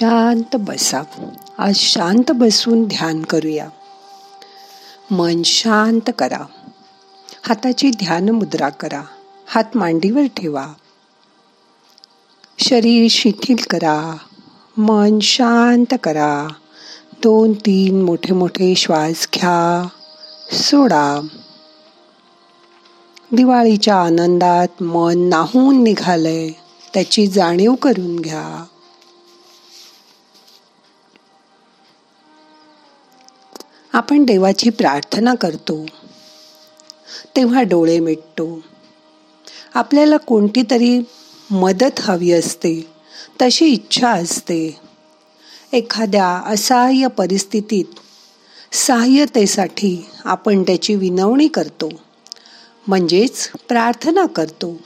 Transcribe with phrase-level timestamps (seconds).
[0.00, 1.02] शांत बसा.
[1.58, 3.68] आज शांत बसून ध्यान करूया.
[5.10, 6.44] मन शांत करा.
[7.48, 9.02] हाताची ध्यान मुद्रा करा.
[9.46, 10.66] हात मांडीवर ठेवा.
[12.58, 14.16] शरीर शिथिल करा.
[14.76, 16.48] मन शांत करा.
[17.24, 19.88] दोन तीन मोठे मोठे श्वास घ्या.
[20.52, 21.26] सोडा.
[23.32, 26.50] दिवाळीच्या आनंदात मन नाहून निघालंय.
[26.94, 28.64] त्याची जाणीव करून घ्या.
[33.92, 35.86] आपण देवाची प्रार्थना करतो.
[37.36, 38.60] तेव्हा डोळे मिटतो.
[39.74, 41.00] आपल्याला कोणती तरी
[41.50, 42.90] मदत हवी असते
[43.42, 44.80] तशी इच्छा असते.
[45.72, 47.84] एखाद्या असहाय्य परिस्थितीत
[48.72, 51.88] सहाय्यतेसाठी आपण त्याची विनवणी करतो
[52.86, 54.76] म्हणजेच प्रार्थना करतो.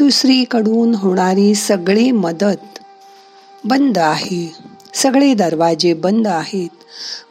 [0.00, 2.78] दुसरीकडून होणारी सगळी मदत
[3.64, 4.54] बंद आहे.
[4.94, 6.68] सगळे दरवाजे बंद आहेत.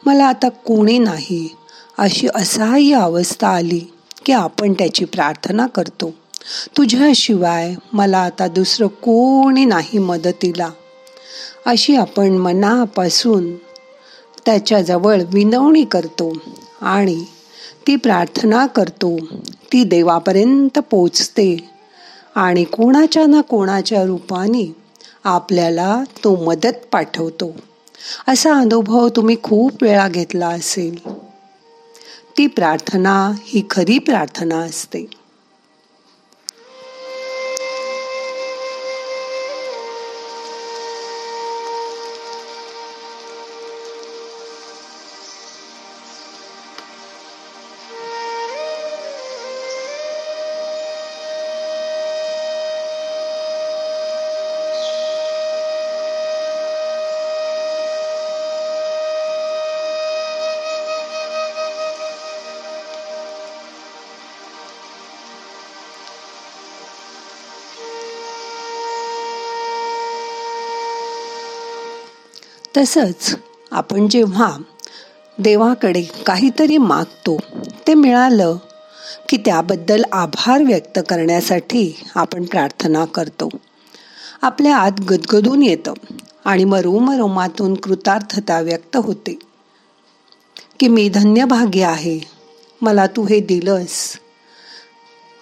[0.06, 1.56] मला आता कोणी नाही.
[1.98, 3.80] अशी असहाय्य अवस्था आली
[4.26, 6.10] की आपण त्याची प्रार्थना करतो.
[6.76, 10.70] तुझ्याशिवाय मला आता दुसरं कोणी नाही मदतीला.
[11.66, 13.56] अशी आपण मनापासून
[14.46, 16.36] त्याच्याजवळ विनवणी करतो
[16.80, 17.24] आणि
[17.86, 19.16] ती प्रार्थना करतो.
[19.72, 21.69] ती देवापर्यंत पोचते.
[22.34, 24.76] आणि कोणाच्या ना कोणाच्या रूपाने
[25.24, 27.56] आपल्याला तो मदत पाठवतो.
[28.28, 31.08] असा अनुभव तुम्ही खूप वेळा घेतला असेल.
[32.38, 35.19] ती प्रार्थना ही खरी प्रार्थना असते.
[72.76, 73.36] तसंच
[73.70, 74.56] आपण जेव्हा
[75.38, 77.38] देवाकडे काहीतरी मागतो
[77.86, 78.56] ते मिळालं
[79.28, 83.48] की त्याबद्दल आभार व्यक्त करण्यासाठी आपण प्रार्थना करतो.
[84.42, 85.92] आपल्या आत गदगदून येतं
[86.44, 89.38] आणि मरोमरोमातून कृतार्थता व्यक्त होते.
[90.80, 92.20] की मी धन्यभाग्य आहे
[92.82, 94.18] मला तू हे दिलंस.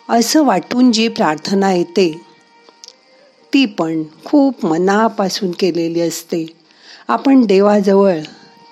[0.08, 2.20] असं वाटून जी प्रार्थना येते
[3.54, 6.57] ती पण खूप मनापासून केलेली असते.
[7.08, 8.18] आपण देवाजवळ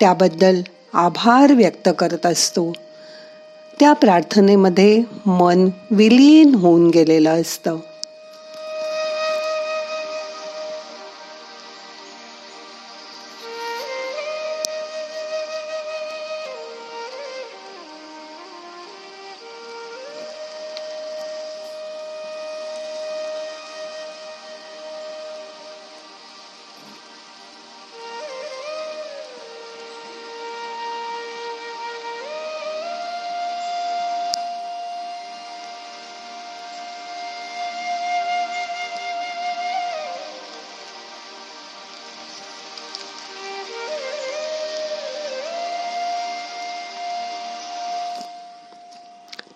[0.01, 0.61] त्याबद्दल
[0.95, 2.73] आभार व्यक्त करत असतो.
[3.81, 7.77] त्या प्रार्थनेमध्ये मन विलीन होऊन गेलेलं असतं.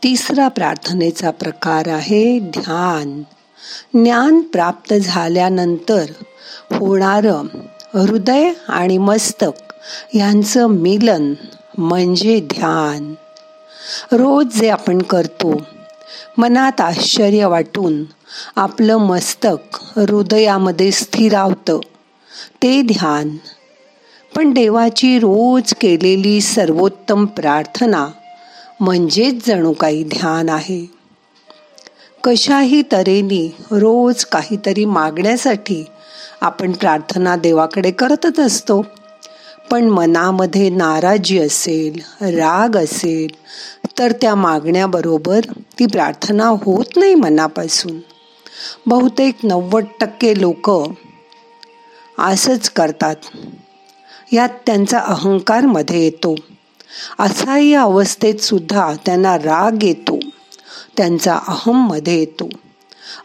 [0.02, 3.22] तिसरा प्रार्थनेचा प्रकार आहे ध्यान.
[3.94, 6.04] ज्ञान प्राप्त झाल्यानंतर
[6.70, 7.46] होणारं
[7.94, 9.72] हृदय आणि मस्तक
[10.14, 11.34] यांचं मिलन
[11.78, 13.14] म्हणजे ध्यान.
[14.12, 15.62] रोज जे आपण करतो
[16.38, 18.04] मनात आश्चर्य वाटून
[18.56, 21.78] आपलं मस्तक हृदयामध्ये स्थिरावतं
[22.62, 23.36] ते ध्यान.
[24.36, 28.08] पण देवाची रोज केलेली सर्वोत्तम प्रार्थना
[28.80, 30.90] म्हणजेच जणू काही ध्यान आहे.
[32.24, 35.84] कशाही तऱ्हेने रोज काहीतरी मागण्यासाठी
[36.40, 38.84] आपण प्रार्थना देवाकडे करतच असतो.
[39.70, 43.26] पण मनामध्ये नाराजी असेल राग असेल
[43.98, 45.40] तर त्या मागण्याबरोबर
[45.78, 47.98] ती प्रार्थना होत नाही मनापासून.
[48.86, 50.70] बहुतेक नव्वद टक्के लोक
[52.18, 53.16] असंच करतात.
[54.32, 56.34] यात त्यांचा अहंकारमध्ये येतो.
[57.18, 60.18] असहाय्य अवस्थेत सुद्धा त्यांना राग येतो.
[60.96, 62.48] त्यांचा अहममध्ये येतो.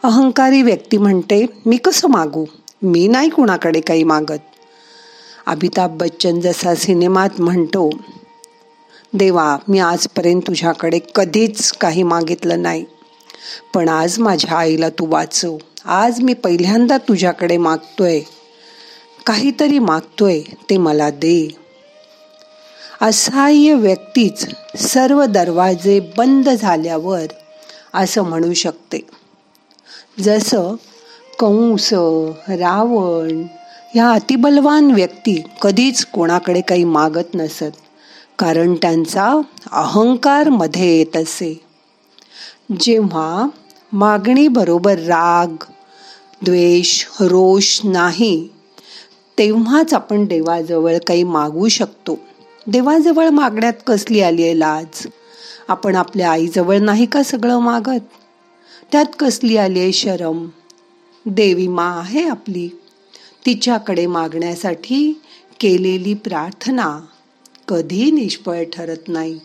[0.02, 2.44] अहंकारी व्यक्ती म्हणते मी कसं मागू?
[2.82, 4.38] मी नाही कुणाकडे काही मागत.
[5.46, 7.90] अमिताभ बच्चन जसा सिनेमात म्हणतो
[9.14, 12.84] देवा मी आजपर्यंत तुझ्याकडे कधीच काही मागितलं नाही.
[13.74, 15.56] पण आज माझ्या आईला तू वाचव.
[15.84, 18.20] आज मी पहिल्यांदा तुझ्याकडे मागतोय.
[19.26, 20.40] काहीतरी मागतोय
[20.70, 21.65] ते मला दे.
[23.02, 24.46] असहाय्य व्यक्तीच
[24.82, 27.26] सर्व दरवाजे बंद झाल्यावर
[27.94, 29.00] असं म्हणू शकते.
[30.22, 30.74] जसं
[31.38, 31.92] कंस
[32.48, 33.42] रावण
[33.94, 37.76] ह्या अतिबलवान व्यक्ती कधीच कोणाकडे काही मागत नसत
[38.38, 39.40] कारण त्यांचा
[39.72, 41.52] अहंकारमध्ये येत असे
[42.80, 43.46] जेव्हा
[43.92, 45.64] मागणी बरोबर राग
[46.42, 48.48] द्वेष रोष नाही
[49.38, 52.18] तेव्हाच आपण देवाजवळ काही मागू शकतो.
[52.68, 55.06] देवाजवळ मागण्यात कसली आली आहे लाज?
[55.68, 58.00] आपण आपल्या आईजवळ नाही का सगळं मागत?
[58.92, 60.48] त्यात कसली आली आहे शरम?
[61.26, 62.68] देवी मा आहे आपली.
[63.46, 65.22] तिच्याकडे मागण्यासाठी
[65.60, 67.00] केलेली प्रार्थना
[67.68, 69.38] कधी निष्फळ ठरत नाही.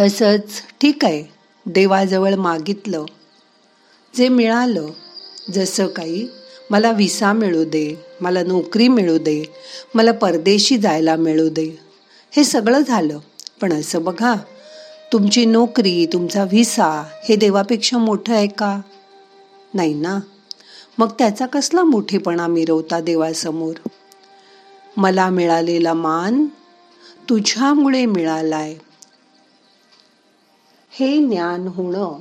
[0.00, 1.24] तसंच ठीक आहे
[1.66, 3.04] देवाजवळ मागितलं.
[4.16, 4.86] जे मिळालं
[5.52, 6.28] जसं काही
[6.70, 8.05] मला विसा मिळू दे.
[8.20, 9.44] मला नोकरी मिळू दे
[9.94, 11.80] मला परदेशी जायला मिळू दे.
[12.30, 13.18] हे सगळं झालं
[13.60, 14.34] पण असं बघा
[15.12, 18.80] तुमची नोकरी तुमचा व्हिसा हे देवापेक्षा मोठं आहे का?
[19.74, 20.20] नाही ना?
[20.98, 23.88] मग त्याचा कसला मोठेपणा मिरवता देवासमोर?
[24.96, 26.46] मला मिळालेला मान
[27.28, 28.74] तुझ्यामुळे मिळालाय.
[30.90, 32.18] हे ज्ञान होणं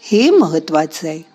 [0.00, 1.31] हे महत्वाचं आहे.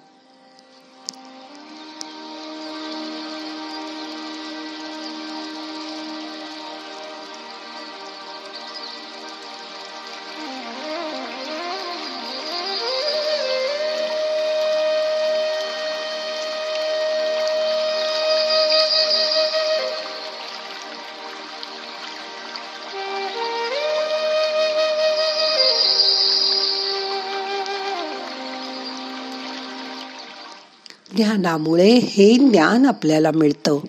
[31.17, 33.79] ध्यानामुळे हे ज्ञान आपल्याला मिळतं.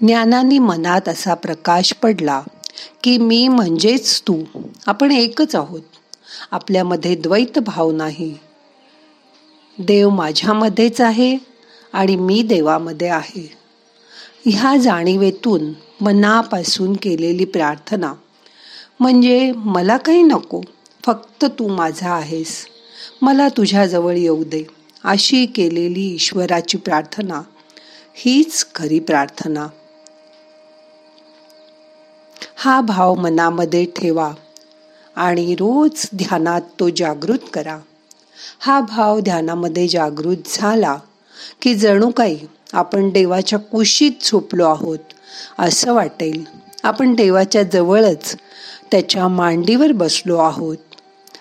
[0.00, 2.42] ज्ञानाने मनात असा प्रकाश पडला
[3.04, 4.42] की मी म्हणजेच तू.
[4.86, 5.80] आपण एकच आहोत.
[6.50, 8.34] आपल्यामध्ये द्वैत भाव नाही.
[9.78, 11.38] देव माझ्यामध्येच आहे
[11.92, 13.52] आणि मी देवामध्ये आहे.
[14.44, 18.12] ह्या जाणीवेतून मनापासून केलेली प्रार्थना
[19.00, 20.60] म्हणजे मला काही नको.
[21.06, 22.66] फक्त तू माझा आहेस.
[23.22, 24.77] मला तुझ्याजवळ येऊ दे.
[25.04, 27.42] अशी केलेली ईश्वराची प्रार्थना
[28.14, 29.66] हीच खरी प्रार्थना.
[32.56, 34.32] हा भाव मनामध्ये ठेवा
[35.16, 37.78] आणि रोज ध्यानात तो जागृत करा.
[38.60, 40.96] हा भाव ध्यानामध्ये जागृत झाला
[41.62, 42.38] की जणू काही
[42.72, 44.98] आपण देवाच्या कुशीत झोपलो आहोत
[45.58, 46.44] असं वाटेल.
[46.82, 48.36] आपण देवाच्या जवळच
[48.90, 50.76] त्याच्या मांडीवर बसलो आहोत.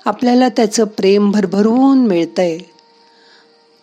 [0.05, 2.57] आपल्याला त्याचं प्रेम भरभरून मिळतंय.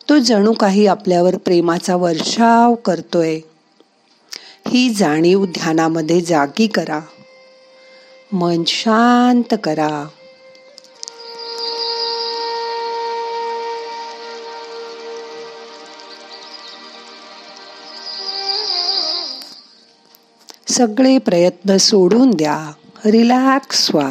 [0.09, 3.41] तो जणू काही आपल्यावर प्रेमाचा वर्षाव करतोय.
[4.69, 7.01] ही जाणीव ध्यानामध्ये जागी करा.
[8.33, 10.09] मन शांत करा.
[20.69, 22.73] सगळे प्रयत्न सोडून द्या.
[23.05, 24.11] रिलॅक्स व्हा.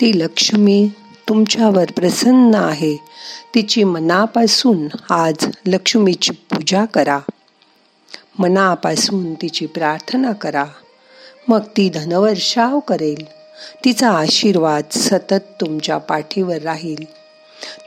[0.00, 0.90] ती लक्ष्मी
[1.28, 2.96] तुमच्यावर प्रसन्न आहे.
[3.54, 7.18] तिची मनापासून आज लक्ष्मीची पूजा करा.
[8.38, 10.64] मनापासून तिची प्रार्थना करा.
[11.48, 13.24] मग ती धनवर्षाव करेल.
[13.84, 17.04] तिचा आशीर्वाद सतत तुमच्या पाठीवर राहील.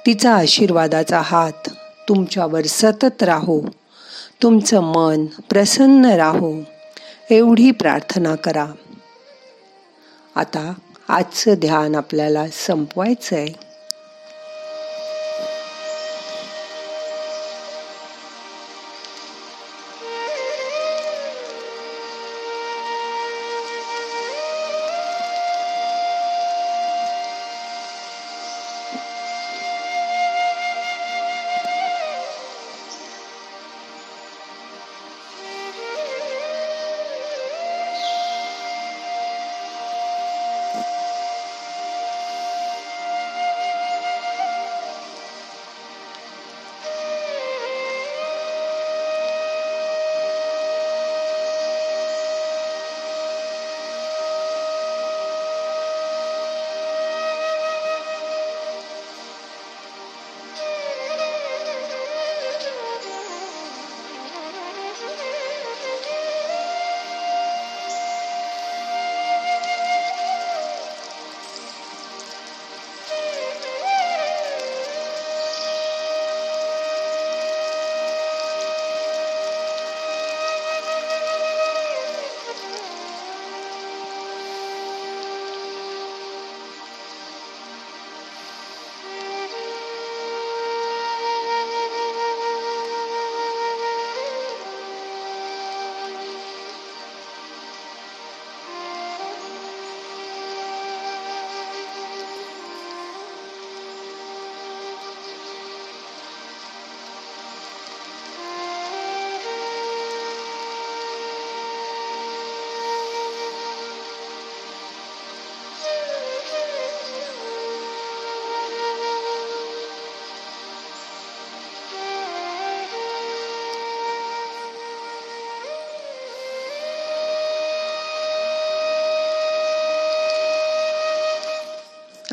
[0.06, 1.70] तिचा आशीर्वादाचा हात
[2.10, 3.62] तुमच्यावर सतत राहो.
[4.44, 6.62] तुमचं मन प्रसन्न राहो.
[7.30, 8.68] एवढी प्रार्थना करा.
[10.36, 10.74] आता
[11.10, 13.73] आजचं ध्यान आपल्याला संपवायचं आहे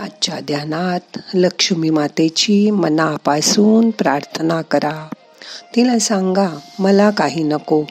[0.00, 5.08] आजच्या ध्यानात लक्ष्मी मातेची मनापासून प्रार्थना करा.
[5.76, 7.84] तिला सांगा मला काही नको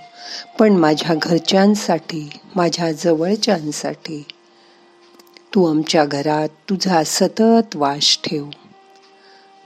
[0.59, 4.25] पण माझ्या घरच्यांसाठी माझ्या जवळच्यांसाठी.
[5.55, 8.45] तू आमच्या घरात तुझा सतत वास ठेव.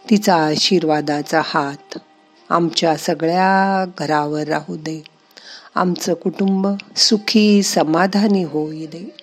[0.10, 2.00] तिचा आशीर्वादाचा हात
[2.50, 5.04] आमच्या सगळ्या घरावर राहू दे.
[5.76, 9.23] आमचं कुटुंब सुखी समाधानी होई दे.